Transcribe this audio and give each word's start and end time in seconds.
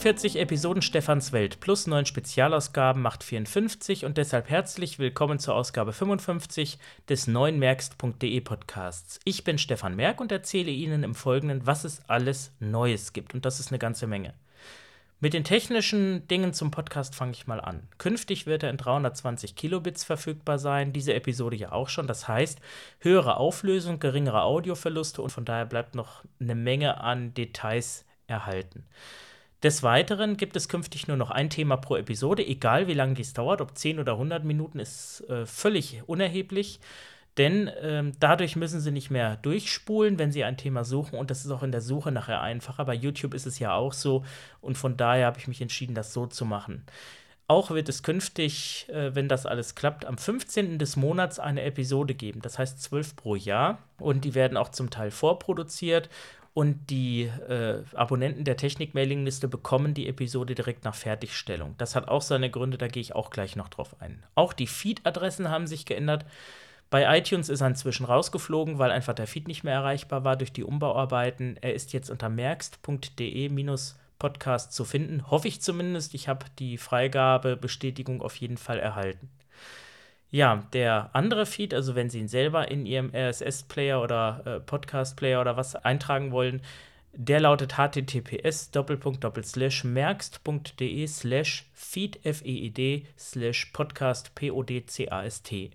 45 0.00 0.40
Episoden 0.40 0.80
Stefans 0.80 1.30
Welt 1.32 1.60
plus 1.60 1.86
9 1.86 2.06
Spezialausgaben 2.06 3.02
macht 3.02 3.22
54 3.22 4.06
und 4.06 4.16
deshalb 4.16 4.48
herzlich 4.48 4.98
willkommen 4.98 5.38
zur 5.38 5.54
Ausgabe 5.54 5.92
55 5.92 6.78
des 7.10 7.26
neuen 7.26 7.58
Merkst.de 7.58 8.40
Podcasts. 8.40 9.20
Ich 9.26 9.44
bin 9.44 9.58
Stefan 9.58 9.96
Merk 9.96 10.22
und 10.22 10.32
erzähle 10.32 10.70
Ihnen 10.70 11.02
im 11.02 11.14
Folgenden, 11.14 11.66
was 11.66 11.84
es 11.84 12.00
alles 12.08 12.54
Neues 12.60 13.12
gibt 13.12 13.34
und 13.34 13.44
das 13.44 13.60
ist 13.60 13.72
eine 13.72 13.78
ganze 13.78 14.06
Menge. 14.06 14.32
Mit 15.20 15.34
den 15.34 15.44
technischen 15.44 16.26
Dingen 16.28 16.54
zum 16.54 16.70
Podcast 16.70 17.14
fange 17.14 17.32
ich 17.32 17.46
mal 17.46 17.60
an. 17.60 17.86
Künftig 17.98 18.46
wird 18.46 18.62
er 18.62 18.70
in 18.70 18.78
320 18.78 19.54
Kilobits 19.54 20.04
verfügbar 20.04 20.58
sein, 20.58 20.94
diese 20.94 21.12
Episode 21.12 21.56
ja 21.56 21.72
auch 21.72 21.90
schon. 21.90 22.06
Das 22.06 22.26
heißt, 22.26 22.58
höhere 23.00 23.36
Auflösung, 23.36 24.00
geringere 24.00 24.44
Audioverluste 24.44 25.20
und 25.20 25.28
von 25.28 25.44
daher 25.44 25.66
bleibt 25.66 25.94
noch 25.94 26.24
eine 26.40 26.54
Menge 26.54 27.02
an 27.02 27.34
Details 27.34 28.06
erhalten. 28.26 28.86
Des 29.62 29.82
Weiteren 29.82 30.38
gibt 30.38 30.56
es 30.56 30.68
künftig 30.68 31.06
nur 31.06 31.18
noch 31.18 31.30
ein 31.30 31.50
Thema 31.50 31.76
pro 31.76 31.96
Episode, 31.96 32.46
egal 32.46 32.86
wie 32.86 32.94
lange 32.94 33.14
dies 33.14 33.34
dauert, 33.34 33.60
ob 33.60 33.76
10 33.76 33.98
oder 33.98 34.12
100 34.12 34.42
Minuten 34.42 34.78
ist 34.78 35.20
äh, 35.28 35.44
völlig 35.44 36.02
unerheblich. 36.06 36.80
Denn 37.36 37.70
ähm, 37.80 38.12
dadurch 38.18 38.56
müssen 38.56 38.80
sie 38.80 38.90
nicht 38.90 39.10
mehr 39.10 39.36
durchspulen, 39.36 40.18
wenn 40.18 40.32
sie 40.32 40.44
ein 40.44 40.56
Thema 40.56 40.84
suchen. 40.84 41.18
Und 41.18 41.30
das 41.30 41.44
ist 41.44 41.50
auch 41.50 41.62
in 41.62 41.72
der 41.72 41.80
Suche 41.80 42.10
nachher 42.10 42.40
einfacher. 42.40 42.84
Bei 42.84 42.94
YouTube 42.94 43.34
ist 43.34 43.46
es 43.46 43.58
ja 43.58 43.74
auch 43.74 43.92
so. 43.92 44.24
Und 44.60 44.76
von 44.76 44.96
daher 44.96 45.26
habe 45.26 45.38
ich 45.38 45.46
mich 45.46 45.62
entschieden, 45.62 45.94
das 45.94 46.12
so 46.12 46.26
zu 46.26 46.44
machen. 46.44 46.84
Auch 47.46 47.70
wird 47.70 47.88
es 47.88 48.02
künftig, 48.02 48.86
äh, 48.90 49.14
wenn 49.14 49.28
das 49.28 49.46
alles 49.46 49.74
klappt, 49.74 50.04
am 50.04 50.18
15. 50.18 50.78
des 50.78 50.96
Monats 50.96 51.38
eine 51.38 51.62
Episode 51.62 52.14
geben. 52.14 52.40
Das 52.42 52.58
heißt 52.58 52.82
12 52.82 53.16
pro 53.16 53.36
Jahr. 53.36 53.78
Und 53.98 54.24
die 54.24 54.34
werden 54.34 54.56
auch 54.56 54.70
zum 54.70 54.90
Teil 54.90 55.10
vorproduziert. 55.10 56.08
Und 56.52 56.90
die 56.90 57.30
äh, 57.48 57.84
Abonnenten 57.94 58.44
der 58.44 58.56
Technik-Mailing-Liste 58.56 59.46
bekommen 59.46 59.94
die 59.94 60.08
Episode 60.08 60.56
direkt 60.56 60.84
nach 60.84 60.96
Fertigstellung. 60.96 61.76
Das 61.78 61.94
hat 61.94 62.08
auch 62.08 62.22
seine 62.22 62.50
Gründe, 62.50 62.76
da 62.76 62.88
gehe 62.88 63.00
ich 63.00 63.14
auch 63.14 63.30
gleich 63.30 63.54
noch 63.54 63.68
drauf 63.68 63.94
ein. 64.00 64.24
Auch 64.34 64.52
die 64.52 64.66
Feed-Adressen 64.66 65.48
haben 65.48 65.68
sich 65.68 65.86
geändert. 65.86 66.24
Bei 66.90 67.16
iTunes 67.16 67.48
ist 67.48 67.60
er 67.60 67.68
inzwischen 67.68 68.04
rausgeflogen, 68.04 68.80
weil 68.80 68.90
einfach 68.90 69.14
der 69.14 69.28
Feed 69.28 69.46
nicht 69.46 69.62
mehr 69.62 69.74
erreichbar 69.74 70.24
war 70.24 70.34
durch 70.36 70.52
die 70.52 70.64
Umbauarbeiten. 70.64 71.56
Er 71.60 71.72
ist 71.72 71.92
jetzt 71.92 72.10
unter 72.10 72.28
merkst.de-podcast 72.28 74.72
zu 74.72 74.84
finden. 74.84 75.30
Hoffe 75.30 75.46
ich 75.46 75.62
zumindest. 75.62 76.14
Ich 76.14 76.26
habe 76.26 76.46
die 76.58 76.78
Freigabebestätigung 76.78 78.22
auf 78.22 78.34
jeden 78.36 78.56
Fall 78.56 78.80
erhalten. 78.80 79.30
Ja, 80.32 80.64
der 80.72 81.10
andere 81.12 81.44
Feed, 81.44 81.74
also 81.74 81.96
wenn 81.96 82.08
Sie 82.08 82.20
ihn 82.20 82.28
selber 82.28 82.70
in 82.70 82.86
Ihrem 82.86 83.10
RSS-Player 83.12 84.00
oder 84.00 84.42
äh, 84.44 84.60
Podcast-Player 84.60 85.40
oder 85.40 85.56
was 85.56 85.74
eintragen 85.74 86.30
wollen, 86.30 86.62
der 87.12 87.40
lautet 87.40 87.76
https 87.76 88.70
merkst.de 89.84 91.06
slash 91.08 91.66
feed 91.74 92.20
feed 92.22 93.06
slash 93.18 93.66
podcast 93.72 94.34
p-o-d-c-a-s-t. 94.36 95.70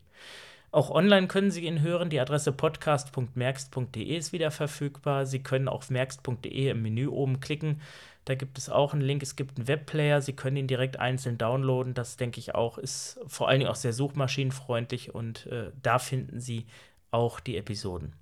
Auch 0.71 0.89
online 0.89 1.27
können 1.27 1.51
Sie 1.51 1.65
ihn 1.65 1.81
hören. 1.81 2.09
Die 2.09 2.19
Adresse 2.19 2.51
podcast.merkst.de 2.51 4.03
ist 4.03 4.33
wieder 4.33 4.51
verfügbar. 4.51 5.25
Sie 5.25 5.43
können 5.43 5.67
auf 5.67 5.89
merkst.de 5.89 6.69
im 6.69 6.81
Menü 6.81 7.07
oben 7.07 7.39
klicken. 7.39 7.81
Da 8.25 8.33
gibt 8.33 8.57
es 8.57 8.69
auch 8.69 8.93
einen 8.93 9.03
Link. 9.03 9.21
Es 9.21 9.35
gibt 9.35 9.57
einen 9.57 9.67
Webplayer. 9.67 10.21
Sie 10.21 10.33
können 10.33 10.57
ihn 10.57 10.67
direkt 10.67 10.99
einzeln 10.99 11.37
downloaden. 11.37 11.93
Das 11.93 12.17
denke 12.17 12.39
ich 12.39 12.55
auch 12.55 12.77
ist 12.79 13.19
vor 13.27 13.47
allen 13.47 13.59
Dingen 13.59 13.71
auch 13.71 13.75
sehr 13.75 13.93
suchmaschinenfreundlich 13.93 15.13
und 15.13 15.45
äh, 15.45 15.71
da 15.81 15.99
finden 15.99 16.39
Sie 16.39 16.65
auch 17.11 17.39
die 17.39 17.55
Episoden. 17.55 18.13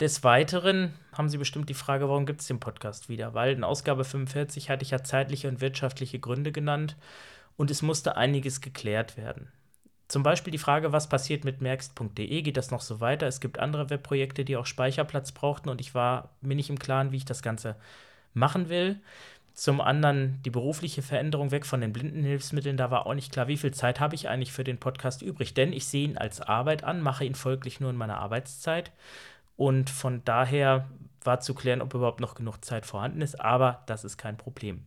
Des 0.00 0.24
Weiteren 0.24 0.94
haben 1.12 1.28
Sie 1.28 1.38
bestimmt 1.38 1.68
die 1.68 1.74
Frage, 1.74 2.08
warum 2.08 2.26
gibt 2.26 2.40
es 2.40 2.46
den 2.46 2.58
Podcast 2.58 3.08
wieder? 3.08 3.34
Weil 3.34 3.54
in 3.54 3.64
Ausgabe 3.64 4.04
45 4.04 4.70
hatte 4.70 4.82
ich 4.82 4.90
ja 4.90 5.04
zeitliche 5.04 5.48
und 5.48 5.60
wirtschaftliche 5.60 6.18
Gründe 6.18 6.50
genannt 6.50 6.96
und 7.56 7.70
es 7.70 7.82
musste 7.82 8.16
einiges 8.16 8.60
geklärt 8.60 9.16
werden. 9.16 9.52
Zum 10.08 10.22
Beispiel 10.22 10.50
die 10.50 10.58
Frage, 10.58 10.92
was 10.92 11.08
passiert 11.08 11.44
mit 11.44 11.60
merkst.de, 11.60 12.42
geht 12.42 12.56
das 12.56 12.70
noch 12.70 12.82
so 12.82 13.00
weiter? 13.00 13.26
Es 13.26 13.40
gibt 13.40 13.58
andere 13.58 13.88
Webprojekte, 13.88 14.44
die 14.44 14.56
auch 14.56 14.66
Speicherplatz 14.66 15.32
brauchten 15.32 15.68
und 15.68 15.80
ich 15.80 15.94
war 15.94 16.30
mir 16.40 16.56
nicht 16.56 16.70
im 16.70 16.78
Klaren, 16.78 17.12
wie 17.12 17.16
ich 17.18 17.24
das 17.24 17.42
Ganze 17.42 17.76
machen 18.34 18.68
will. 18.68 19.00
Zum 19.54 19.80
anderen 19.80 20.40
die 20.44 20.50
berufliche 20.50 21.00
Veränderung 21.00 21.52
weg 21.52 21.64
von 21.64 21.80
den 21.80 21.92
Blindenhilfsmitteln. 21.92 22.76
Da 22.76 22.90
war 22.90 23.06
auch 23.06 23.14
nicht 23.14 23.32
klar, 23.32 23.46
wie 23.46 23.56
viel 23.56 23.72
Zeit 23.72 24.00
habe 24.00 24.16
ich 24.16 24.28
eigentlich 24.28 24.52
für 24.52 24.64
den 24.64 24.78
Podcast 24.78 25.22
übrig. 25.22 25.54
Denn 25.54 25.72
ich 25.72 25.86
sehe 25.86 26.04
ihn 26.04 26.18
als 26.18 26.40
Arbeit 26.40 26.82
an, 26.82 27.00
mache 27.00 27.24
ihn 27.24 27.36
folglich 27.36 27.78
nur 27.78 27.90
in 27.90 27.96
meiner 27.96 28.18
Arbeitszeit. 28.18 28.90
Und 29.56 29.90
von 29.90 30.22
daher 30.24 30.88
war 31.22 31.40
zu 31.40 31.54
klären, 31.54 31.82
ob 31.82 31.94
überhaupt 31.94 32.20
noch 32.20 32.34
genug 32.34 32.64
Zeit 32.64 32.84
vorhanden 32.84 33.22
ist. 33.22 33.40
Aber 33.40 33.84
das 33.86 34.04
ist 34.04 34.18
kein 34.18 34.36
Problem. 34.36 34.84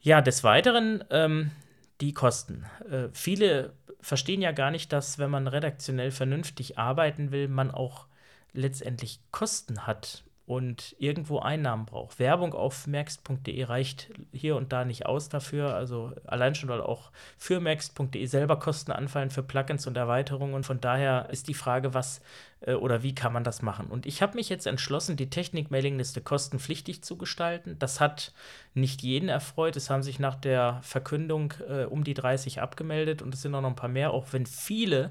Ja, 0.00 0.20
des 0.20 0.42
Weiteren 0.42 1.04
ähm, 1.10 1.52
die 2.00 2.12
Kosten. 2.12 2.66
Äh, 2.90 3.08
viele 3.12 3.72
verstehen 4.00 4.42
ja 4.42 4.52
gar 4.52 4.70
nicht, 4.70 4.92
dass 4.92 5.18
wenn 5.18 5.30
man 5.30 5.46
redaktionell 5.46 6.10
vernünftig 6.10 6.78
arbeiten 6.78 7.30
will, 7.30 7.48
man 7.48 7.70
auch 7.70 8.06
letztendlich 8.52 9.20
Kosten 9.30 9.86
hat 9.86 10.24
und 10.46 10.94
irgendwo 10.98 11.38
Einnahmen 11.38 11.86
braucht. 11.86 12.18
Werbung 12.18 12.52
auf 12.52 12.86
merkst.de 12.86 13.64
reicht 13.64 14.10
hier 14.30 14.56
und 14.56 14.72
da 14.72 14.84
nicht 14.84 15.06
aus 15.06 15.30
dafür. 15.30 15.74
Also 15.74 16.12
allein 16.26 16.54
schon, 16.54 16.68
weil 16.68 16.82
auch 16.82 17.10
für 17.38 17.60
merkst.de 17.60 18.26
selber 18.26 18.58
Kosten 18.58 18.92
anfallen 18.92 19.30
für 19.30 19.42
Plugins 19.42 19.86
und 19.86 19.96
Erweiterungen. 19.96 20.54
Und 20.54 20.66
von 20.66 20.82
daher 20.82 21.28
ist 21.30 21.48
die 21.48 21.54
Frage, 21.54 21.94
was 21.94 22.20
äh, 22.60 22.74
oder 22.74 23.02
wie 23.02 23.14
kann 23.14 23.32
man 23.32 23.42
das 23.42 23.62
machen? 23.62 23.86
Und 23.86 24.04
ich 24.04 24.20
habe 24.20 24.34
mich 24.34 24.50
jetzt 24.50 24.66
entschlossen, 24.66 25.16
die 25.16 25.30
Technik-Mailingliste 25.30 26.20
kostenpflichtig 26.20 27.02
zu 27.02 27.16
gestalten. 27.16 27.76
Das 27.78 28.00
hat 28.00 28.34
nicht 28.74 29.00
jeden 29.02 29.30
erfreut. 29.30 29.76
Es 29.76 29.88
haben 29.88 30.02
sich 30.02 30.18
nach 30.18 30.34
der 30.34 30.80
Verkündung 30.82 31.54
äh, 31.66 31.84
um 31.84 32.04
die 32.04 32.14
30 32.14 32.60
abgemeldet 32.60 33.22
und 33.22 33.32
es 33.32 33.40
sind 33.40 33.54
auch 33.54 33.62
noch 33.62 33.70
ein 33.70 33.76
paar 33.76 33.88
mehr, 33.88 34.10
auch 34.10 34.26
wenn 34.32 34.44
viele 34.44 35.10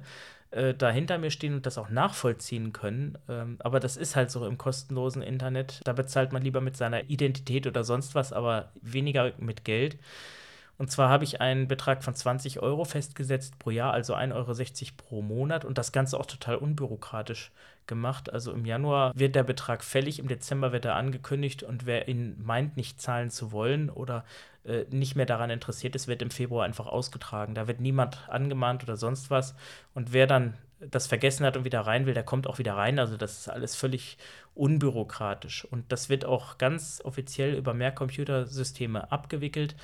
äh, 0.53 0.73
da 0.73 0.89
hinter 0.91 1.17
mir 1.17 1.31
stehen 1.31 1.53
und 1.55 1.65
das 1.65 1.77
auch 1.77 1.89
nachvollziehen 1.89 2.73
können. 2.73 3.17
Ähm, 3.27 3.57
aber 3.59 3.79
das 3.79 3.97
ist 3.97 4.15
halt 4.15 4.31
so 4.31 4.45
im 4.45 4.57
kostenlosen 4.57 5.21
Internet. 5.21 5.81
Da 5.83 5.93
bezahlt 5.93 6.31
man 6.31 6.41
lieber 6.41 6.61
mit 6.61 6.77
seiner 6.77 7.09
Identität 7.09 7.67
oder 7.67 7.83
sonst 7.83 8.15
was, 8.15 8.33
aber 8.33 8.71
weniger 8.81 9.33
mit 9.37 9.65
Geld. 9.65 9.97
Und 10.77 10.91
zwar 10.91 11.09
habe 11.09 11.23
ich 11.23 11.39
einen 11.39 11.67
Betrag 11.67 12.03
von 12.03 12.15
20 12.15 12.59
Euro 12.61 12.83
festgesetzt 12.83 13.59
pro 13.59 13.69
Jahr, 13.69 13.93
also 13.93 14.15
1,60 14.15 14.33
Euro 14.33 14.93
pro 14.97 15.21
Monat 15.21 15.65
und 15.65 15.77
das 15.77 15.91
Ganze 15.91 16.19
auch 16.19 16.25
total 16.25 16.55
unbürokratisch 16.55 17.51
gemacht. 17.85 18.31
Also 18.33 18.51
im 18.51 18.65
Januar 18.65 19.13
wird 19.15 19.35
der 19.35 19.43
Betrag 19.43 19.83
fällig, 19.83 20.19
im 20.19 20.27
Dezember 20.27 20.71
wird 20.71 20.85
er 20.85 20.95
angekündigt 20.95 21.63
und 21.63 21.85
wer 21.85 22.07
ihn 22.07 22.41
meint, 22.43 22.75
nicht 22.75 23.01
zahlen 23.01 23.29
zu 23.29 23.51
wollen 23.51 23.89
oder 23.89 24.25
äh, 24.65 24.85
nicht 24.89 25.15
mehr 25.15 25.25
daran 25.25 25.49
interessiert 25.49 25.95
ist, 25.95 26.07
wird 26.07 26.21
im 26.21 26.31
Februar 26.31 26.65
einfach 26.65 26.87
ausgetragen. 26.87 27.53
Da 27.53 27.67
wird 27.67 27.79
niemand 27.79 28.29
angemahnt 28.29 28.83
oder 28.83 28.97
sonst 28.97 29.29
was. 29.29 29.55
Und 29.93 30.13
wer 30.13 30.27
dann 30.27 30.55
das 30.79 31.07
vergessen 31.07 31.45
hat 31.45 31.55
und 31.55 31.65
wieder 31.65 31.81
rein 31.81 32.05
will, 32.05 32.13
der 32.13 32.23
kommt 32.23 32.47
auch 32.47 32.57
wieder 32.57 32.75
rein. 32.75 32.99
Also 32.99 33.17
das 33.17 33.39
ist 33.39 33.49
alles 33.49 33.75
völlig 33.75 34.17
unbürokratisch. 34.55 35.65
Und 35.65 35.91
das 35.91 36.09
wird 36.09 36.25
auch 36.25 36.57
ganz 36.57 37.01
offiziell 37.03 37.55
über 37.55 37.73
mehr 37.73 37.91
Computersysteme 37.91 39.11
abgewickelt. 39.11 39.75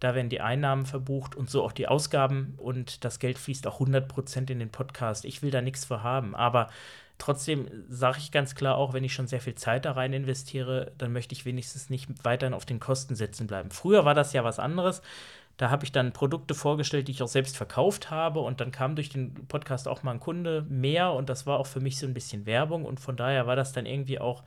Da 0.00 0.14
werden 0.14 0.30
die 0.30 0.40
Einnahmen 0.40 0.86
verbucht 0.86 1.36
und 1.36 1.50
so 1.50 1.62
auch 1.62 1.72
die 1.72 1.86
Ausgaben 1.86 2.54
und 2.56 3.04
das 3.04 3.18
Geld 3.18 3.38
fließt 3.38 3.66
auch 3.66 3.80
100% 3.80 4.50
in 4.50 4.58
den 4.58 4.70
Podcast. 4.70 5.24
Ich 5.24 5.42
will 5.42 5.50
da 5.50 5.60
nichts 5.60 5.84
für 5.84 6.02
haben, 6.02 6.34
aber 6.34 6.68
trotzdem 7.18 7.68
sage 7.88 8.18
ich 8.18 8.32
ganz 8.32 8.54
klar 8.54 8.76
auch, 8.76 8.94
wenn 8.94 9.04
ich 9.04 9.12
schon 9.12 9.26
sehr 9.26 9.40
viel 9.40 9.54
Zeit 9.54 9.84
da 9.84 9.92
rein 9.92 10.14
investiere, 10.14 10.92
dann 10.98 11.12
möchte 11.12 11.34
ich 11.34 11.44
wenigstens 11.44 11.90
nicht 11.90 12.08
weiterhin 12.24 12.54
auf 12.54 12.64
den 12.64 12.80
Kosten 12.80 13.14
sitzen 13.14 13.46
bleiben. 13.46 13.70
Früher 13.70 14.06
war 14.06 14.14
das 14.14 14.32
ja 14.32 14.42
was 14.42 14.58
anderes. 14.58 15.02
Da 15.58 15.68
habe 15.68 15.84
ich 15.84 15.92
dann 15.92 16.14
Produkte 16.14 16.54
vorgestellt, 16.54 17.06
die 17.06 17.12
ich 17.12 17.22
auch 17.22 17.28
selbst 17.28 17.58
verkauft 17.58 18.10
habe 18.10 18.40
und 18.40 18.62
dann 18.62 18.72
kam 18.72 18.94
durch 18.94 19.10
den 19.10 19.34
Podcast 19.46 19.86
auch 19.86 20.02
mal 20.02 20.12
ein 20.12 20.20
Kunde 20.20 20.64
mehr 20.70 21.12
und 21.12 21.28
das 21.28 21.46
war 21.46 21.58
auch 21.58 21.66
für 21.66 21.80
mich 21.80 21.98
so 21.98 22.06
ein 22.06 22.14
bisschen 22.14 22.46
Werbung 22.46 22.86
und 22.86 22.98
von 22.98 23.14
daher 23.14 23.46
war 23.46 23.56
das 23.56 23.74
dann 23.74 23.84
irgendwie 23.84 24.18
auch 24.18 24.42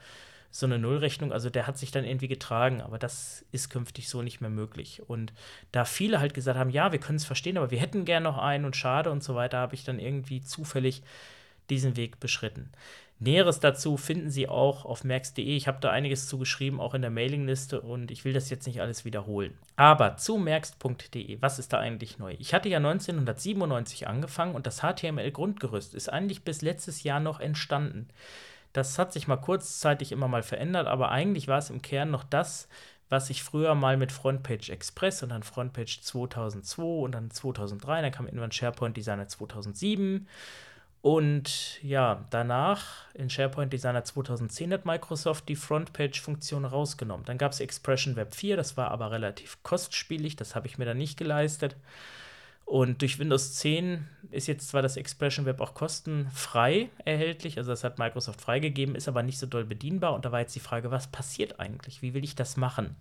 so 0.54 0.68
eine 0.68 0.78
Nullrechnung. 0.78 1.34
Also 1.34 1.50
der 1.50 1.66
hat 1.66 1.80
sich 1.80 1.90
dann 1.90 2.06
irgendwie 2.06 2.28
getragen, 2.28 2.80
aber 2.80 3.00
das 3.00 3.44
ist 3.52 3.72
künftig 3.72 4.08
so 4.08 4.22
nicht 4.22 4.40
mehr 4.40 4.52
möglich. 4.52 5.02
Und 5.08 5.34
da 5.72 5.84
viele 5.84 6.20
halt 6.20 6.36
gesagt 6.36 6.60
haben, 6.60 6.70
ja, 6.70 6.92
wir 6.92 7.00
können 7.00 7.16
es 7.16 7.26
verstehen, 7.26 7.58
aber 7.58 7.72
wir 7.72 7.80
hätten 7.80 8.06
gern 8.06 8.22
noch 8.22 8.38
einen 8.38 8.64
und 8.64 8.76
schade 8.76 9.10
und 9.10 9.24
so 9.24 9.34
weiter, 9.34 9.58
habe 9.58 9.74
ich 9.74 9.84
dann 9.84 9.98
irgendwie 9.98 10.44
zufällig 10.44 11.02
diesen 11.72 11.98
Weg 11.98 12.20
beschritten. 12.20 12.70
Näheres 13.18 13.62
dazu 13.62 13.98
finden 13.98 14.30
Sie 14.30 14.48
auch 14.48 14.86
auf 14.86 15.04
merx.de. 15.04 15.44
Ich 15.44 15.68
habe 15.68 15.80
da 15.82 15.90
einiges 15.90 16.28
zugeschrieben, 16.28 16.80
auch 16.80 16.94
in 16.94 17.02
der 17.02 17.10
Mailingliste 17.10 17.82
und 17.82 18.12
ich 18.12 18.24
will 18.24 18.34
das 18.34 18.52
jetzt 18.52 18.68
nicht 18.68 18.80
alles 18.80 19.06
wiederholen. 19.06 19.58
Aber 19.76 20.18
zu 20.18 20.38
merx.de, 20.38 21.42
was 21.42 21.58
ist 21.58 21.74
da 21.74 21.80
eigentlich 21.80 22.20
neu? 22.20 22.36
Ich 22.38 22.54
hatte 22.54 22.70
ja 22.70 22.78
1997 22.78 24.08
angefangen 24.08 24.54
und 24.54 24.68
das 24.68 24.82
HTML-Grundgerüst 24.82 25.96
ist 25.96 26.10
eigentlich 26.10 26.44
bis 26.44 26.62
letztes 26.62 27.02
Jahr 27.02 27.20
noch 27.20 27.40
entstanden. 27.40 28.08
Das 28.74 28.98
hat 29.00 29.14
sich 29.14 29.28
mal 29.28 29.38
kurzzeitig 29.38 30.12
immer 30.12 30.28
mal 30.28 30.44
verändert, 30.44 30.88
aber 30.88 31.12
eigentlich 31.12 31.48
war 31.48 31.60
es 31.60 31.70
im 31.70 31.82
Kern 31.82 32.12
noch 32.12 32.24
das, 32.24 32.68
was 33.10 33.30
ich 33.30 33.44
früher 33.44 33.76
mal 33.76 33.98
mit 33.98 34.12
Frontpage 34.12 34.70
Express 34.70 35.22
und 35.24 35.30
dann 35.30 35.44
Frontpage 35.44 36.02
2002 36.02 36.84
und 36.84 37.12
dann 37.14 37.30
2003, 37.32 38.02
dann 38.02 38.12
kam 38.12 38.26
irgendwann 38.26 38.52
SharePoint 38.52 38.98
Designer 38.98 39.28
2007 39.28 40.28
Und 41.02 41.84
ja, 41.84 42.24
danach 42.30 43.14
in 43.14 43.30
SharePoint 43.30 43.74
Designer 43.74 44.06
2010 44.06 44.72
hat 44.72 44.86
Microsoft 44.86 45.50
die 45.50 45.58
Frontpage-Funktion 45.58 46.64
rausgenommen. 46.64 47.26
Dann 47.26 47.38
gab 47.38 47.52
es 47.52 47.60
Expression 47.60 48.16
Web 48.16 48.34
4, 48.34 48.56
das 48.56 48.78
war 48.78 48.90
aber 48.90 49.12
relativ 49.12 49.62
kostspielig, 49.64 50.38
das 50.38 50.56
habe 50.56 50.68
ich 50.68 50.78
mir 50.78 50.86
dann 50.86 50.98
nicht 50.98 51.18
geleistet. 51.18 51.76
Und 52.66 53.02
durch 53.02 53.20
Windows 53.20 53.54
10 53.56 54.08
ist 54.32 54.48
jetzt 54.48 54.70
zwar 54.70 54.82
das 54.82 54.98
Expression 54.98 55.46
Web 55.46 55.62
auch 55.62 55.74
kostenfrei 55.74 56.90
erhältlich, 57.06 57.58
also 57.58 57.72
das 57.72 57.84
hat 57.84 58.00
Microsoft 58.00 58.42
freigegeben, 58.42 58.96
ist 58.96 59.08
aber 59.08 59.22
nicht 59.22 59.38
so 59.38 59.46
doll 59.46 59.66
bedienbar. 59.66 60.16
Und 60.16 60.26
da 60.26 60.32
war 60.32 60.40
jetzt 60.40 60.56
die 60.56 60.60
Frage, 60.60 60.90
was 60.90 61.08
passiert 61.08 61.60
eigentlich? 61.60 62.02
Wie 62.02 62.14
will 62.14 62.24
ich 62.24 62.36
das 62.36 62.58
machen? 62.58 62.96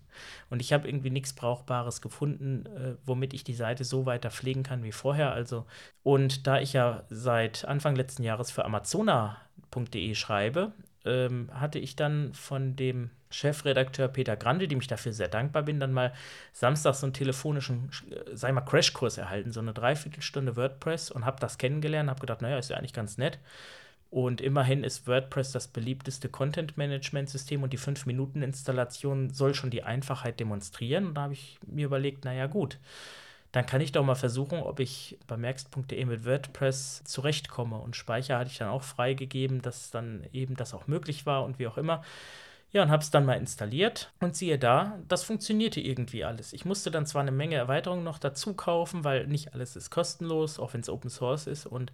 Und 0.51 0.61
ich 0.61 0.73
habe 0.73 0.89
irgendwie 0.89 1.11
nichts 1.11 1.33
Brauchbares 1.33 2.03
gefunden, 2.03 2.67
äh, 2.67 2.97
womit 3.07 3.33
ich 3.35 3.45
die 3.45 3.55
Seite 3.55 3.85
so 3.85 4.05
weiter 4.05 4.31
pflegen 4.31 4.63
kann 4.63 4.83
wie 4.83 4.93
vorher. 4.93 5.33
Also, 5.33 5.65
und 6.03 6.47
da 6.47 6.61
ich 6.61 6.73
ja 6.73 7.05
seit 7.09 7.65
Anfang 7.65 7.97
letzten 7.97 8.25
Jahres 8.25 8.51
für 8.51 8.65
Amazona.de 8.65 10.15
schreibe, 10.15 10.73
ähm, 11.05 11.51
hatte 11.53 11.79
ich 11.79 11.97
dann 11.97 12.33
von 12.35 12.77
dem 12.77 13.11
Chefredakteur 13.31 14.09
Peter 14.09 14.37
Grande, 14.37 14.69
dem 14.69 14.81
ich 14.81 14.87
dafür 14.87 15.13
sehr 15.13 15.29
dankbar 15.29 15.63
bin, 15.63 15.81
dann 15.81 15.93
mal 15.93 16.13
samstags 16.53 17.01
so 17.01 17.07
einen 17.07 17.15
telefonischen, 17.15 17.91
äh, 18.11 18.37
sei 18.37 18.53
mal, 18.53 18.61
Crashkurs 18.61 19.19
erhalten, 19.19 19.53
so 19.53 19.61
eine 19.61 19.73
Dreiviertelstunde 19.73 20.57
WordPress 20.57 21.11
und 21.11 21.25
habe 21.25 21.41
das 21.41 21.59
kennengelernt, 21.59 22.11
habe 22.11 22.21
gedacht, 22.21 22.43
naja, 22.43 22.59
ist 22.59 22.71
ja 22.71 22.77
eigentlich 22.77 22.93
ganz 22.93 23.19
nett. 23.19 23.39
Und 24.11 24.43
immerhin 24.43 24.85
ist 24.85 25.07
WordPress 25.07 25.53
das 25.53 25.69
beliebteste 25.69 26.29
Content-Management-System 26.29 27.63
und 27.63 27.73
die 27.73 27.79
5-Minuten-Installation 27.79 29.31
soll 29.31 29.55
schon 29.55 29.71
die 29.71 29.85
Einfachheit 29.85 30.39
demonstrieren. 30.39 31.07
Und 31.07 31.15
da 31.15 31.23
habe 31.23 31.33
ich 31.33 31.59
mir 31.67 31.87
überlegt, 31.87 32.27
naja, 32.27 32.47
gut, 32.47 32.79
dann 33.53 33.67
kann 33.67 33.83
ich 33.83 33.93
doch 33.93 34.05
mal 34.05 34.15
versuchen, 34.15 34.61
ob 34.61 34.81
ich 34.81 35.19
bei 35.27 35.37
merkst.de 35.37 36.05
mit 36.07 36.25
WordPress 36.25 37.05
zurechtkomme. 37.05 37.77
Und 37.79 37.97
Speicher 37.97 38.39
hatte 38.39 38.51
ich 38.51 38.59
dann 38.59 38.69
auch 38.69 38.83
freigegeben, 38.83 39.61
dass 39.61 39.91
dann 39.91 40.27
eben 40.33 40.57
das 40.57 40.73
auch 40.75 40.87
möglich 40.87 41.27
war 41.27 41.45
und 41.45 41.59
wie 41.59 41.67
auch 41.67 41.77
immer. 41.77 42.03
Ja, 42.73 42.83
und 42.83 42.91
habe 42.91 43.03
es 43.03 43.11
dann 43.11 43.27
mal 43.27 43.35
installiert 43.35 44.11
und 44.21 44.35
siehe 44.35 44.59
da, 44.59 44.99
das 45.07 45.25
funktionierte 45.25 45.81
irgendwie 45.81 46.25
alles. 46.25 46.55
Ich 46.55 46.65
musste 46.65 46.91
dann 46.91 47.05
zwar 47.05 47.21
eine 47.21 47.31
Menge 47.31 47.57
Erweiterungen 47.57 48.03
noch 48.03 48.19
dazu 48.19 48.55
kaufen, 48.55 49.05
weil 49.05 49.27
nicht 49.27 49.53
alles 49.53 49.77
ist 49.77 49.91
kostenlos, 49.91 50.59
auch 50.59 50.73
wenn 50.73 50.81
es 50.81 50.89
Open 50.89 51.11
Source 51.11 51.47
ist 51.47 51.67
und 51.67 51.93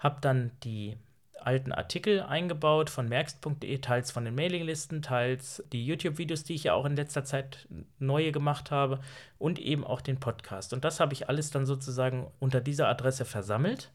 habe 0.00 0.20
dann 0.20 0.50
die 0.64 0.96
alten 1.46 1.72
Artikel 1.72 2.20
eingebaut 2.20 2.90
von 2.90 3.08
merkst.de, 3.08 3.78
teils 3.78 4.10
von 4.10 4.24
den 4.24 4.34
Mailinglisten, 4.34 5.00
teils 5.00 5.62
die 5.72 5.86
YouTube-Videos, 5.86 6.44
die 6.44 6.54
ich 6.54 6.64
ja 6.64 6.74
auch 6.74 6.84
in 6.84 6.96
letzter 6.96 7.24
Zeit 7.24 7.68
neue 7.98 8.32
gemacht 8.32 8.70
habe 8.70 8.98
und 9.38 9.58
eben 9.58 9.84
auch 9.84 10.00
den 10.00 10.18
Podcast. 10.18 10.72
Und 10.72 10.84
das 10.84 10.98
habe 10.98 11.12
ich 11.12 11.28
alles 11.28 11.50
dann 11.50 11.64
sozusagen 11.64 12.26
unter 12.40 12.60
dieser 12.60 12.88
Adresse 12.88 13.24
versammelt. 13.24 13.92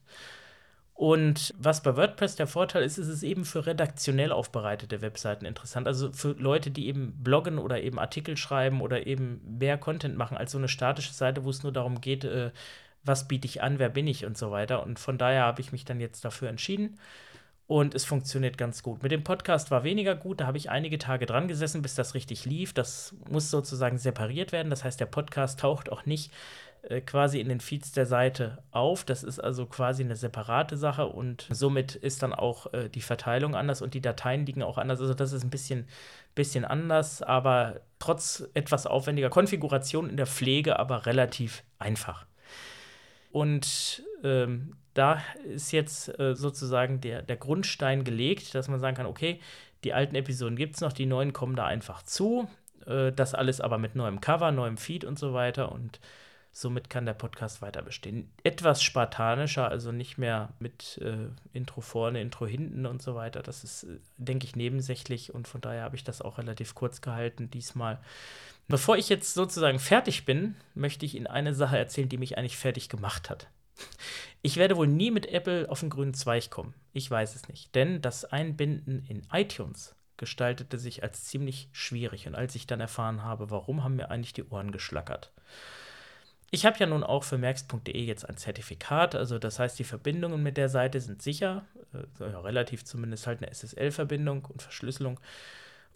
Und 0.94 1.52
was 1.58 1.82
bei 1.82 1.96
WordPress 1.96 2.36
der 2.36 2.46
Vorteil 2.46 2.84
ist, 2.84 2.96
ist 2.96 3.08
es 3.08 3.22
eben 3.22 3.44
für 3.44 3.66
redaktionell 3.66 4.32
aufbereitete 4.32 5.02
Webseiten 5.02 5.44
interessant. 5.44 5.86
Also 5.86 6.12
für 6.12 6.32
Leute, 6.32 6.70
die 6.70 6.86
eben 6.86 7.12
bloggen 7.22 7.58
oder 7.58 7.82
eben 7.82 7.98
Artikel 7.98 8.36
schreiben 8.36 8.80
oder 8.80 9.06
eben 9.06 9.40
mehr 9.58 9.78
Content 9.78 10.16
machen 10.16 10.36
als 10.36 10.52
so 10.52 10.58
eine 10.58 10.68
statische 10.68 11.12
Seite, 11.12 11.44
wo 11.44 11.50
es 11.50 11.62
nur 11.62 11.72
darum 11.72 12.00
geht, 12.00 12.24
äh, 12.24 12.50
was 13.04 13.26
biete 13.26 13.46
ich 13.46 13.62
an, 13.62 13.78
wer 13.78 13.88
bin 13.88 14.06
ich 14.06 14.24
und 14.24 14.38
so 14.38 14.50
weiter. 14.52 14.82
Und 14.84 14.98
von 14.98 15.18
daher 15.18 15.42
habe 15.42 15.60
ich 15.60 15.72
mich 15.72 15.84
dann 15.84 16.00
jetzt 16.00 16.24
dafür 16.24 16.48
entschieden 16.48 16.98
und 17.72 17.94
es 17.94 18.04
funktioniert 18.04 18.58
ganz 18.58 18.82
gut. 18.82 19.02
Mit 19.02 19.12
dem 19.12 19.24
Podcast 19.24 19.70
war 19.70 19.82
weniger 19.82 20.14
gut, 20.14 20.42
da 20.42 20.46
habe 20.46 20.58
ich 20.58 20.68
einige 20.68 20.98
Tage 20.98 21.24
dran 21.24 21.48
gesessen, 21.48 21.80
bis 21.80 21.94
das 21.94 22.12
richtig 22.12 22.44
lief. 22.44 22.74
Das 22.74 23.14
muss 23.30 23.50
sozusagen 23.50 23.96
separiert 23.96 24.52
werden. 24.52 24.68
Das 24.68 24.84
heißt, 24.84 25.00
der 25.00 25.06
Podcast 25.06 25.60
taucht 25.60 25.90
auch 25.90 26.04
nicht 26.04 26.30
äh, 26.82 27.00
quasi 27.00 27.40
in 27.40 27.48
den 27.48 27.60
Feeds 27.60 27.92
der 27.92 28.04
Seite 28.04 28.62
auf. 28.72 29.04
Das 29.04 29.24
ist 29.24 29.38
also 29.38 29.64
quasi 29.64 30.04
eine 30.04 30.16
separate 30.16 30.76
Sache 30.76 31.06
und 31.06 31.46
somit 31.50 31.94
ist 31.94 32.22
dann 32.22 32.34
auch 32.34 32.70
äh, 32.74 32.90
die 32.90 33.00
Verteilung 33.00 33.54
anders 33.54 33.80
und 33.80 33.94
die 33.94 34.02
Dateien 34.02 34.44
liegen 34.44 34.62
auch 34.62 34.76
anders. 34.76 35.00
Also 35.00 35.14
das 35.14 35.32
ist 35.32 35.42
ein 35.42 35.48
bisschen, 35.48 35.88
bisschen 36.34 36.66
anders, 36.66 37.22
aber 37.22 37.80
trotz 37.98 38.46
etwas 38.52 38.86
aufwendiger 38.86 39.30
Konfiguration 39.30 40.10
in 40.10 40.18
der 40.18 40.26
Pflege, 40.26 40.78
aber 40.78 41.06
relativ 41.06 41.62
einfach. 41.78 42.26
Und 43.30 44.02
ähm, 44.22 44.76
da 44.94 45.22
ist 45.44 45.72
jetzt 45.72 46.18
äh, 46.18 46.34
sozusagen 46.34 47.00
der, 47.00 47.22
der 47.22 47.36
Grundstein 47.36 48.04
gelegt, 48.04 48.54
dass 48.54 48.68
man 48.68 48.80
sagen 48.80 48.96
kann, 48.96 49.06
okay, 49.06 49.40
die 49.84 49.94
alten 49.94 50.14
Episoden 50.14 50.56
gibt 50.56 50.76
es 50.76 50.80
noch, 50.80 50.92
die 50.92 51.06
neuen 51.06 51.32
kommen 51.32 51.56
da 51.56 51.66
einfach 51.66 52.02
zu. 52.02 52.48
Äh, 52.86 53.12
das 53.12 53.34
alles 53.34 53.60
aber 53.60 53.78
mit 53.78 53.94
neuem 53.94 54.20
Cover, 54.20 54.52
neuem 54.52 54.76
Feed 54.76 55.04
und 55.04 55.18
so 55.18 55.32
weiter. 55.32 55.72
Und 55.72 56.00
somit 56.52 56.90
kann 56.90 57.06
der 57.06 57.14
Podcast 57.14 57.62
weiter 57.62 57.82
bestehen. 57.82 58.30
Etwas 58.44 58.82
spartanischer, 58.82 59.68
also 59.68 59.90
nicht 59.90 60.18
mehr 60.18 60.50
mit 60.58 60.98
äh, 60.98 61.28
Intro 61.52 61.80
vorne, 61.80 62.20
Intro 62.20 62.46
hinten 62.46 62.84
und 62.84 63.00
so 63.00 63.14
weiter. 63.14 63.42
Das 63.42 63.64
ist, 63.64 63.84
äh, 63.84 63.98
denke 64.18 64.46
ich, 64.46 64.54
nebensächlich 64.54 65.34
und 65.34 65.48
von 65.48 65.62
daher 65.62 65.82
habe 65.82 65.96
ich 65.96 66.04
das 66.04 66.20
auch 66.20 66.38
relativ 66.38 66.74
kurz 66.74 67.00
gehalten 67.00 67.50
diesmal. 67.50 67.98
Bevor 68.68 68.96
ich 68.96 69.08
jetzt 69.08 69.34
sozusagen 69.34 69.78
fertig 69.78 70.24
bin, 70.24 70.54
möchte 70.74 71.04
ich 71.06 71.16
Ihnen 71.16 71.26
eine 71.26 71.54
Sache 71.54 71.78
erzählen, 71.78 72.08
die 72.08 72.18
mich 72.18 72.38
eigentlich 72.38 72.58
fertig 72.58 72.88
gemacht 72.88 73.30
hat. 73.30 73.48
Ich 74.42 74.56
werde 74.56 74.76
wohl 74.76 74.88
nie 74.88 75.10
mit 75.10 75.26
Apple 75.26 75.70
auf 75.70 75.80
den 75.80 75.90
grünen 75.90 76.14
Zweig 76.14 76.50
kommen. 76.50 76.74
Ich 76.92 77.10
weiß 77.10 77.36
es 77.36 77.48
nicht. 77.48 77.74
Denn 77.74 78.02
das 78.02 78.24
Einbinden 78.24 79.04
in 79.08 79.22
iTunes 79.32 79.94
gestaltete 80.16 80.78
sich 80.78 81.02
als 81.02 81.24
ziemlich 81.24 81.68
schwierig. 81.72 82.26
Und 82.26 82.34
als 82.34 82.54
ich 82.54 82.66
dann 82.66 82.80
erfahren 82.80 83.22
habe, 83.22 83.50
warum, 83.50 83.84
haben 83.84 83.96
mir 83.96 84.10
eigentlich 84.10 84.32
die 84.32 84.44
Ohren 84.44 84.72
geschlackert. 84.72 85.32
Ich 86.54 86.66
habe 86.66 86.78
ja 86.78 86.86
nun 86.86 87.02
auch 87.02 87.24
für 87.24 87.38
merks.de 87.38 87.98
jetzt 88.04 88.28
ein 88.28 88.36
Zertifikat, 88.36 89.14
also 89.14 89.38
das 89.38 89.58
heißt, 89.58 89.78
die 89.78 89.84
Verbindungen 89.84 90.42
mit 90.42 90.58
der 90.58 90.68
Seite 90.68 91.00
sind 91.00 91.22
sicher, 91.22 91.64
äh, 91.94 92.24
relativ 92.24 92.84
zumindest 92.84 93.26
halt 93.26 93.38
eine 93.42 93.50
SSL-Verbindung 93.50 94.44
und 94.44 94.60
Verschlüsselung. 94.60 95.18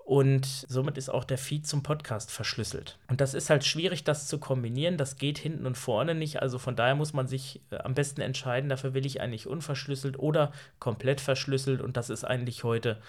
Und 0.07 0.47
somit 0.47 0.99
ist 0.99 1.09
auch 1.09 1.25
der 1.25 1.37
Feed 1.37 1.67
zum 1.67 1.83
Podcast 1.83 2.31
verschlüsselt. 2.31 2.97
Und 3.09 3.21
das 3.21 3.35
ist 3.35 3.51
halt 3.51 3.65
schwierig, 3.65 4.05
das 4.05 4.29
zu 4.29 4.39
kombinieren. 4.39 4.99
Das 4.99 5.17
geht 5.17 5.37
hinten 5.37 5.67
und 5.67 5.77
vorne 5.77 6.15
nicht. 6.15 6.41
Also 6.41 6.61
von 6.61 6.77
daher 6.77 6.95
muss 6.95 7.13
man 7.13 7.27
sich 7.27 7.61
äh, 7.73 7.79
am 7.79 7.95
besten 7.95 8.21
entscheiden, 8.21 8.71
dafür 8.71 8.95
will 8.95 9.05
ich 9.05 9.21
eigentlich 9.21 9.49
unverschlüsselt 9.49 10.17
oder 10.17 10.53
komplett 10.79 11.21
verschlüsselt. 11.21 11.81
Und 11.81 11.97
das 11.97 12.09
ist 12.09 12.23
eigentlich 12.23 12.63
heute, 12.63 13.03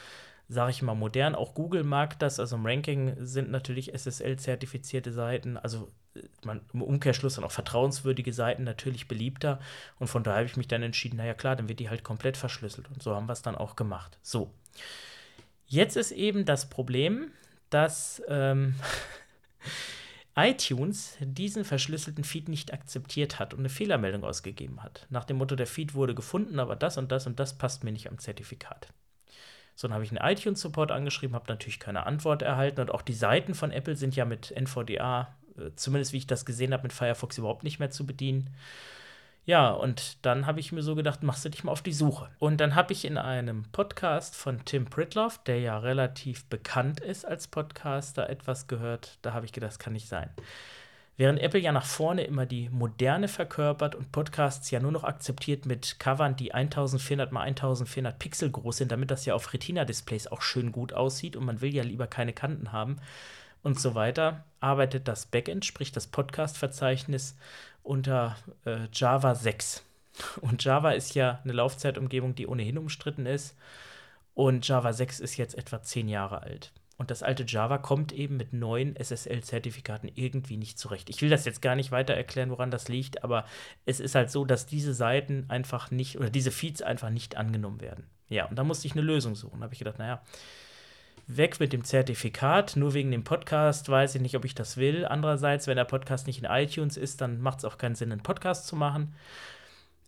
sage 0.50 0.72
ich 0.72 0.82
mal, 0.82 0.96
modern. 0.96 1.36
Auch 1.36 1.54
Google 1.54 1.84
mag 1.84 2.18
das. 2.18 2.40
Also 2.40 2.56
im 2.56 2.66
Ranking 2.66 3.14
sind 3.20 3.52
natürlich 3.52 3.94
SSL-zertifizierte 3.94 5.14
Seiten, 5.14 5.58
also 5.58 5.90
äh, 6.16 6.22
man, 6.44 6.62
im 6.74 6.82
Umkehrschluss 6.82 7.36
dann 7.36 7.44
auch 7.44 7.52
vertrauenswürdige 7.52 8.34
Seiten 8.34 8.64
natürlich 8.64 9.08
beliebter. 9.08 9.60
Und 10.00 10.08
von 10.08 10.24
daher 10.24 10.38
habe 10.38 10.48
ich 10.48 10.58
mich 10.58 10.68
dann 10.68 10.82
entschieden, 10.82 11.18
naja 11.18 11.36
klar, 11.36 11.56
dann 11.56 11.70
wird 11.70 11.80
die 11.80 11.92
halt 11.92 12.04
komplett 12.04 12.38
verschlüsselt. 12.38 12.90
Und 12.90 13.04
so 13.04 13.14
haben 13.14 13.28
wir 13.28 13.34
es 13.34 13.44
dann 13.44 13.56
auch 13.56 13.76
gemacht. 13.76 14.18
So. 14.24 14.50
Jetzt 15.68 15.98
ist 15.98 16.12
eben 16.12 16.46
das 16.46 16.70
Problem, 16.70 17.32
dass 17.70 18.22
ähm, 18.30 18.76
iTunes 20.36 21.18
diesen 21.20 21.66
verschlüsselten 21.66 22.24
Feed 22.24 22.48
nicht 22.48 22.74
akzeptiert 22.74 23.38
hat 23.38 23.54
und 23.54 23.60
eine 23.60 23.70
Fehlermeldung 23.70 24.24
ausgegeben 24.24 24.82
hat. 24.82 25.06
Nach 25.10 25.26
dem 25.26 25.38
Motto, 25.38 25.56
der 25.56 25.68
Feed 25.68 25.94
wurde 25.94 26.16
gefunden, 26.16 26.60
aber 26.60 26.76
das 26.76 26.98
und 26.98 27.12
das 27.12 27.28
und 27.28 27.40
das 27.40 27.58
passt 27.58 27.84
mir 27.84 27.92
nicht 27.92 28.10
am 28.10 28.18
Zertifikat. 28.18 28.94
So, 29.76 29.88
dann 29.88 29.94
habe 29.94 30.06
ich 30.06 30.12
einen 30.12 30.32
iTunes-Support 30.32 30.92
angeschrieben, 30.92 31.36
habe 31.36 31.50
natürlich 31.50 31.80
keine 31.80 32.06
Antwort 32.06 32.42
erhalten 32.42 32.82
und 32.82 32.92
auch 32.92 33.02
die 33.02 33.14
Seiten 33.14 33.54
von 33.54 33.72
Apple 33.72 33.96
sind 33.96 34.16
ja 34.16 34.26
mit 34.26 34.52
NVDA, 34.52 35.36
äh, 35.58 35.72
zumindest 35.76 36.14
wie 36.14 36.18
ich 36.18 36.28
das 36.28 36.46
gesehen 36.46 36.74
habe, 36.74 36.84
mit 36.84 36.94
Firefox 36.94 37.38
überhaupt 37.38 37.64
nicht 37.64 37.78
mehr 37.80 37.92
zu 37.92 38.06
bedienen. 38.06 38.50
Ja, 39.48 39.70
und 39.70 40.18
dann 40.26 40.46
habe 40.46 40.60
ich 40.60 40.74
mir 40.74 40.84
so 40.84 40.94
gedacht, 40.94 41.24
machst 41.24 41.46
du 41.46 41.50
dich 41.50 41.64
mal 41.64 41.72
auf 41.72 41.82
die 41.82 41.94
Suche. 41.94 42.30
Und 42.38 42.60
dann 42.60 42.76
habe 42.76 42.92
ich 42.92 43.06
in 43.06 43.18
einem 43.18 43.64
Podcast 43.72 44.36
von 44.36 44.66
Tim 44.66 44.88
Pritloff, 44.88 45.42
der 45.46 45.62
ja 45.62 45.78
relativ 45.78 46.44
bekannt 46.48 47.00
ist 47.00 47.24
als 47.24 47.48
Podcaster, 47.48 48.30
etwas 48.30 48.68
gehört. 48.68 49.18
Da 49.22 49.32
habe 49.32 49.46
ich 49.46 49.54
gedacht, 49.54 49.72
das 49.72 49.80
kann 49.80 49.94
nicht 49.94 50.10
sein. 50.10 50.30
Während 51.16 51.40
Apple 51.40 51.62
ja 51.62 51.72
nach 51.72 51.86
vorne 51.86 52.26
immer 52.26 52.46
die 52.46 52.68
Moderne 52.68 53.30
verkörpert 53.30 53.96
und 53.96 54.12
Podcasts 54.12 54.70
ja 54.70 54.82
nur 54.82 54.92
noch 54.92 55.06
akzeptiert 55.06 55.66
mit 55.66 55.98
Covern, 55.98 56.36
die 56.36 56.54
1400 56.54 57.32
mal 57.32 57.44
1400 57.44 58.20
Pixel 58.20 58.52
groß 58.52 58.76
sind, 58.76 58.92
damit 58.92 59.12
das 59.12 59.26
ja 59.26 59.34
auf 59.34 59.54
Retina-Displays 59.54 60.28
auch 60.28 60.42
schön 60.42 60.74
gut 60.74 60.92
aussieht 60.92 61.38
und 61.38 61.46
man 61.46 61.62
will 61.62 61.74
ja 61.74 61.84
lieber 61.84 62.08
keine 62.08 62.34
Kanten 62.34 62.74
haben 62.74 62.98
und 63.68 63.80
so 63.80 63.96
weiter, 63.96 64.46
arbeitet 64.62 65.10
das 65.10 65.26
Backend, 65.26 65.66
sprich 65.66 65.92
das 65.92 66.08
Podcast-Verzeichnis 66.08 67.36
unter 67.84 68.38
äh, 68.66 68.88
Java 68.94 69.36
6. 69.36 69.84
Und 70.42 70.64
Java 70.64 70.92
ist 70.92 71.16
ja 71.16 71.42
eine 71.44 71.52
Laufzeitumgebung, 71.52 72.34
die 72.34 72.48
ohnehin 72.48 72.78
umstritten 72.78 73.26
ist. 73.26 73.58
Und 74.34 74.66
Java 74.66 74.94
6 74.94 75.20
ist 75.20 75.36
jetzt 75.36 75.58
etwa 75.58 75.82
zehn 75.82 76.08
Jahre 76.08 76.44
alt. 76.44 76.72
Und 76.98 77.12
das 77.12 77.24
alte 77.24 77.44
Java 77.46 77.78
kommt 77.78 78.14
eben 78.14 78.38
mit 78.38 78.54
neuen 78.54 78.96
SSL-Zertifikaten 78.96 80.10
irgendwie 80.16 80.56
nicht 80.56 80.80
zurecht. 80.80 81.10
Ich 81.10 81.22
will 81.22 81.30
das 81.30 81.44
jetzt 81.44 81.62
gar 81.62 81.76
nicht 81.76 81.92
weiter 81.92 82.14
erklären, 82.14 82.50
woran 82.50 82.72
das 82.72 82.88
liegt, 82.88 83.24
aber 83.26 83.46
es 83.86 84.00
ist 84.00 84.16
halt 84.16 84.32
so, 84.32 84.46
dass 84.46 84.66
diese 84.66 84.94
Seiten 84.94 85.46
einfach 85.50 85.92
nicht 85.92 86.18
oder 86.18 86.30
diese 86.30 86.52
Feeds 86.52 86.82
einfach 86.82 87.10
nicht 87.10 87.36
angenommen 87.36 87.82
werden. 87.82 88.08
Ja, 88.30 88.46
und 88.46 88.56
da 88.56 88.64
musste 88.64 88.88
ich 88.88 88.94
eine 88.94 89.02
Lösung 89.02 89.36
suchen. 89.36 89.60
Da 89.60 89.66
habe 89.66 89.74
ich 89.74 89.80
gedacht, 89.80 90.00
naja, 90.00 90.24
weg 91.26 91.60
mit 91.60 91.74
dem 91.74 91.84
Zertifikat. 91.84 92.76
Nur 92.76 92.94
wegen 92.94 93.12
dem 93.12 93.24
Podcast 93.24 93.90
weiß 93.90 94.16
ich 94.16 94.22
nicht, 94.22 94.36
ob 94.36 94.46
ich 94.46 94.56
das 94.56 94.78
will. 94.78 95.06
Andererseits, 95.06 95.68
wenn 95.68 95.78
der 95.78 95.86
Podcast 95.86 96.28
nicht 96.28 96.40
in 96.40 96.46
iTunes 96.46 96.98
ist, 96.98 97.22
dann 97.22 97.42
macht 97.42 97.60
es 97.60 97.66
auch 97.66 97.78
keinen 97.78 97.96
Sinn, 97.96 98.12
einen 98.12 98.24
Podcast 98.24 98.68
zu 98.68 98.76
machen. 98.76 99.14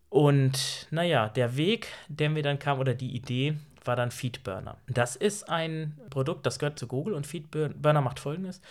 Und 0.09 0.87
naja, 0.91 1.29
der 1.29 1.55
Weg, 1.57 1.87
der 2.07 2.29
mir 2.29 2.43
dann 2.43 2.59
kam, 2.59 2.79
oder 2.79 2.93
die 2.93 3.15
Idee, 3.15 3.55
war 3.85 3.95
dann 3.95 4.11
Feedburner. 4.11 4.77
Das 4.87 5.15
ist 5.15 5.49
ein 5.49 5.97
Produkt, 6.09 6.45
das 6.45 6.59
gehört 6.59 6.79
zu 6.79 6.87
Google 6.87 7.13
und 7.13 7.27
Feedburner 7.27 8.01
macht 8.01 8.19
folgendes. 8.19 8.61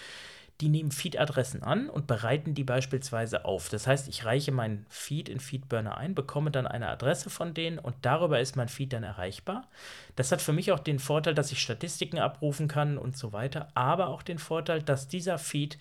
Die 0.60 0.68
nehmen 0.68 0.90
Feed-Adressen 0.90 1.62
an 1.62 1.88
und 1.88 2.08
bereiten 2.08 2.54
die 2.54 2.64
beispielsweise 2.64 3.44
auf. 3.44 3.68
Das 3.68 3.86
heißt, 3.86 4.08
ich 4.08 4.24
reiche 4.24 4.50
meinen 4.50 4.86
Feed 4.88 5.28
in 5.28 5.38
Feedburner 5.38 5.96
ein, 5.96 6.16
bekomme 6.16 6.50
dann 6.50 6.66
eine 6.66 6.88
Adresse 6.88 7.30
von 7.30 7.54
denen 7.54 7.78
und 7.78 7.94
darüber 8.02 8.40
ist 8.40 8.56
mein 8.56 8.68
Feed 8.68 8.92
dann 8.92 9.04
erreichbar. 9.04 9.68
Das 10.16 10.32
hat 10.32 10.42
für 10.42 10.52
mich 10.52 10.72
auch 10.72 10.80
den 10.80 10.98
Vorteil, 10.98 11.34
dass 11.34 11.52
ich 11.52 11.60
Statistiken 11.60 12.18
abrufen 12.18 12.66
kann 12.66 12.98
und 12.98 13.16
so 13.16 13.32
weiter, 13.32 13.68
aber 13.74 14.08
auch 14.08 14.22
den 14.22 14.38
Vorteil, 14.38 14.82
dass 14.82 15.06
dieser 15.06 15.38
Feed 15.38 15.78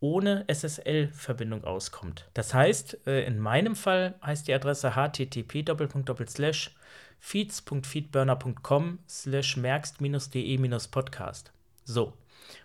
ohne 0.00 0.44
SSL-Verbindung 0.48 1.64
auskommt. 1.64 2.28
Das 2.34 2.54
heißt, 2.54 3.06
äh, 3.06 3.24
in 3.24 3.38
meinem 3.38 3.76
Fall 3.76 4.14
heißt 4.22 4.48
die 4.48 4.54
Adresse 4.54 4.94
http 4.96 5.64
feeds.feedburner.com 7.20 8.98
slash 9.08 9.56
merkst-de-podcast. 9.56 11.52
So, 11.84 12.12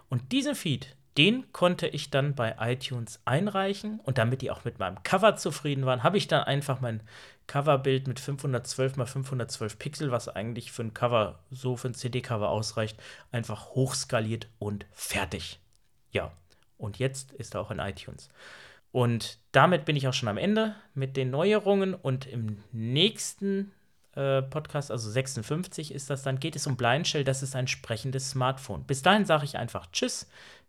und 0.10 0.32
diesen 0.34 0.56
Feed, 0.56 0.98
den 1.20 1.52
konnte 1.52 1.86
ich 1.86 2.12
dann 2.12 2.34
bei 2.34 2.56
iTunes 2.62 3.20
einreichen 3.26 4.00
und 4.06 4.18
damit 4.18 4.42
die 4.42 4.52
auch 4.52 4.64
mit 4.64 4.80
meinem 4.80 5.04
Cover 5.04 5.36
zufrieden 5.36 5.86
waren, 5.86 6.02
habe 6.02 6.18
ich 6.18 6.30
dann 6.30 6.46
einfach 6.46 6.80
mein 6.80 7.04
Coverbild 7.46 8.08
mit 8.08 8.22
512 8.22 8.96
x 8.96 9.12
512 9.12 9.78
Pixel, 9.78 10.12
was 10.12 10.30
eigentlich 10.30 10.72
für 10.72 10.84
ein 10.84 10.94
Cover, 10.94 11.40
so 11.52 11.76
für 11.76 11.90
ein 11.90 11.94
CD-Cover 11.94 12.48
ausreicht, 12.48 12.98
einfach 13.34 13.72
hochskaliert 13.72 14.48
und 14.60 14.86
fertig. 14.94 15.60
Ja, 16.12 16.32
und 16.78 17.00
jetzt 17.00 17.34
ist 17.34 17.54
er 17.54 17.60
auch 17.60 17.72
in 17.72 17.80
iTunes. 17.80 18.30
Und 18.94 19.40
damit 19.52 19.84
bin 19.84 19.98
ich 19.98 20.08
auch 20.08 20.14
schon 20.14 20.30
am 20.30 20.38
Ende 20.38 20.74
mit 20.94 21.18
den 21.18 21.32
Neuerungen 21.32 21.96
und 21.96 22.28
im 22.28 22.64
nächsten 22.72 23.74
äh, 24.16 24.42
Podcast, 24.42 24.90
also 24.90 25.10
56 25.10 25.94
ist 25.94 26.10
das 26.10 26.24
dann, 26.24 26.40
geht 26.40 26.56
es 26.56 26.66
um 26.66 26.78
Blindshell, 26.78 27.24
das 27.24 27.44
ist 27.44 27.56
ein 27.56 27.68
sprechendes 27.68 28.32
Smartphone. 28.32 28.84
Bis 28.84 29.02
dahin 29.02 29.26
sage 29.26 29.46
ich 29.46 29.58
einfach 29.58 29.92
Tschüss, 29.92 30.28